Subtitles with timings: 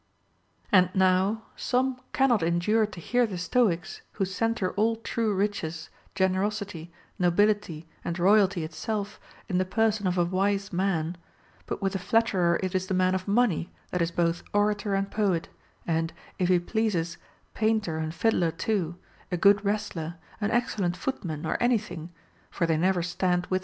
[0.71, 0.79] 16.
[0.87, 6.91] And now some cannot endure to hear the Stoics, who centre all true riches, generosity,
[7.19, 11.17] nobility, and royalty itself in the person of a wise man;
[11.67, 15.11] but with the flatterer it is the man of money that is both orator and
[15.11, 15.49] poet,
[15.85, 17.19] and, if he pleases,
[17.53, 18.95] painter and fiddler too,
[19.31, 22.09] a good wrestler, an excellent footman, or any thing,
[22.49, 23.59] for they never stand with FROM A FRIEND.